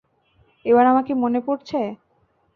[0.65, 1.79] এবার আমাকে মনে পড়েছে?